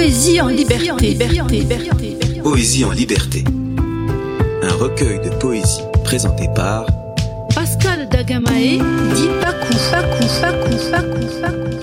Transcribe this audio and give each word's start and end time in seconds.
Poésie 0.00 0.40
en 0.40 0.46
liberté. 0.46 1.18
Poésie 2.42 2.86
en 2.86 2.90
liberté. 2.90 3.44
Un 4.62 4.72
recueil 4.72 5.20
de 5.20 5.28
poésie 5.28 5.82
présenté 6.04 6.48
par 6.56 6.86
Pascal 7.54 8.08
Dagamae 8.08 8.78
dit 9.14 9.28
Pakou, 9.42 9.74
Pakou, 9.90 10.24
Pakou, 10.40 10.90
Pakou, 10.90 11.26
Pakou. 11.42 11.76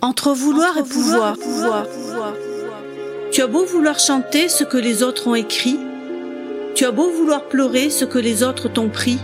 Entre 0.00 0.32
vouloir 0.32 0.78
et 0.78 0.82
pouvoir. 0.82 1.36
Tu 3.32 3.42
as 3.42 3.46
beau 3.46 3.66
vouloir 3.66 3.98
chanter 3.98 4.48
ce 4.48 4.64
que 4.64 4.78
les 4.78 5.02
autres 5.02 5.28
ont 5.28 5.34
écrit, 5.34 5.78
tu 6.74 6.86
as 6.86 6.90
beau 6.90 7.10
vouloir 7.10 7.48
pleurer 7.48 7.90
ce 7.90 8.06
que 8.06 8.18
les 8.18 8.42
autres 8.42 8.70
t'ont 8.70 8.88
pris, 8.88 9.18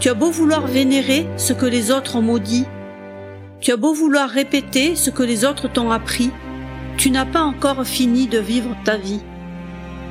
tu 0.00 0.10
as 0.10 0.14
beau 0.14 0.30
vouloir 0.30 0.66
vénérer 0.66 1.26
ce 1.38 1.54
que 1.54 1.64
les 1.64 1.90
autres 1.90 2.16
ont 2.16 2.22
maudit, 2.22 2.66
tu 3.62 3.72
as 3.72 3.78
beau 3.78 3.94
vouloir 3.94 4.28
répéter 4.28 4.96
ce 4.96 5.08
que 5.08 5.22
les 5.22 5.46
autres 5.46 5.66
t'ont 5.72 5.90
appris, 5.90 6.30
tu 6.98 7.12
n'as 7.12 7.24
pas 7.24 7.42
encore 7.42 7.86
fini 7.86 8.26
de 8.26 8.40
vivre 8.40 8.76
ta 8.84 8.96
vie. 8.96 9.20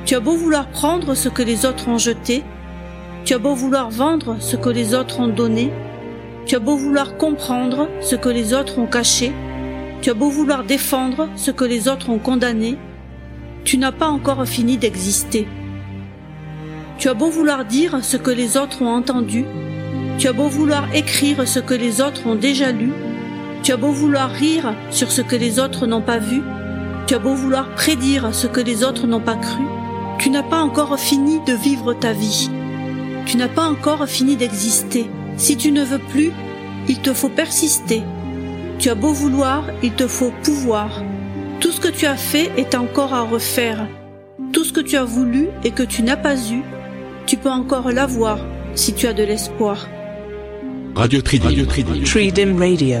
Tu 0.06 0.14
as 0.14 0.20
beau 0.20 0.32
vouloir 0.32 0.68
prendre 0.68 1.14
ce 1.14 1.28
que 1.28 1.42
les 1.42 1.66
autres 1.66 1.86
ont 1.86 1.98
jeté, 1.98 2.42
tu 3.26 3.34
as 3.34 3.38
beau 3.38 3.54
vouloir 3.54 3.90
vendre 3.90 4.36
ce 4.40 4.56
que 4.56 4.70
les 4.70 4.94
autres 4.94 5.20
ont 5.20 5.28
donné, 5.28 5.70
tu 6.46 6.56
as 6.56 6.60
beau 6.60 6.78
vouloir 6.78 7.18
comprendre 7.18 7.90
ce 8.00 8.16
que 8.16 8.30
les 8.30 8.54
autres 8.54 8.78
ont 8.78 8.86
caché, 8.86 9.32
tu 10.00 10.08
as 10.08 10.14
beau 10.14 10.30
vouloir 10.30 10.64
défendre 10.64 11.28
ce 11.36 11.50
que 11.50 11.66
les 11.66 11.88
autres 11.88 12.08
ont 12.08 12.18
condamné, 12.18 12.78
tu 13.64 13.76
n'as 13.76 13.92
pas 13.92 14.08
encore 14.08 14.46
fini 14.46 14.78
d'exister. 14.78 15.46
Tu 16.96 17.10
as 17.10 17.14
beau 17.14 17.28
vouloir 17.28 17.66
dire 17.66 17.98
ce 18.02 18.16
que 18.16 18.30
les 18.30 18.56
autres 18.56 18.80
ont 18.80 18.94
entendu, 18.94 19.44
tu 20.16 20.26
as 20.26 20.32
beau 20.32 20.48
vouloir 20.48 20.88
écrire 20.94 21.46
ce 21.46 21.60
que 21.60 21.74
les 21.74 22.00
autres 22.00 22.26
ont 22.26 22.34
déjà 22.34 22.72
lu, 22.72 22.92
tu 23.62 23.72
as 23.72 23.76
beau 23.76 23.92
vouloir 23.92 24.30
rire 24.30 24.74
sur 24.90 25.12
ce 25.12 25.20
que 25.20 25.36
les 25.36 25.58
autres 25.58 25.86
n'ont 25.86 26.00
pas 26.00 26.18
vu, 26.18 26.40
tu 27.08 27.14
as 27.14 27.18
beau 27.18 27.32
vouloir 27.32 27.70
prédire 27.70 28.34
ce 28.34 28.46
que 28.46 28.60
les 28.60 28.84
autres 28.84 29.06
n'ont 29.06 29.18
pas 29.18 29.36
cru, 29.36 29.62
tu 30.18 30.28
n'as 30.28 30.42
pas 30.42 30.60
encore 30.60 31.00
fini 31.00 31.40
de 31.46 31.54
vivre 31.54 31.94
ta 31.94 32.12
vie. 32.12 32.50
Tu 33.24 33.38
n'as 33.38 33.48
pas 33.48 33.66
encore 33.66 34.06
fini 34.06 34.36
d'exister. 34.36 35.06
Si 35.38 35.56
tu 35.56 35.72
ne 35.72 35.82
veux 35.82 36.00
plus, 36.10 36.32
il 36.86 37.00
te 37.00 37.14
faut 37.14 37.30
persister. 37.30 38.02
Tu 38.78 38.90
as 38.90 38.94
beau 38.94 39.12
vouloir, 39.14 39.64
il 39.82 39.92
te 39.92 40.06
faut 40.06 40.32
pouvoir. 40.42 41.02
Tout 41.60 41.72
ce 41.72 41.80
que 41.80 41.88
tu 41.88 42.04
as 42.04 42.16
fait 42.16 42.50
est 42.58 42.74
encore 42.74 43.14
à 43.14 43.22
refaire. 43.22 43.86
Tout 44.52 44.64
ce 44.64 44.74
que 44.74 44.80
tu 44.80 44.96
as 44.96 45.04
voulu 45.04 45.48
et 45.64 45.70
que 45.70 45.82
tu 45.82 46.02
n'as 46.02 46.16
pas 46.16 46.36
eu, 46.36 46.62
tu 47.24 47.38
peux 47.38 47.50
encore 47.50 47.90
l'avoir 47.90 48.38
si 48.74 48.92
tu 48.92 49.06
as 49.06 49.14
de 49.14 49.22
l'espoir. 49.22 49.88
Radio 50.94 51.22
Tridim. 51.22 51.46
Radio 51.46 51.64
Tridim. 51.64 52.04
Tridim 52.04 52.58
Radio. 52.58 52.98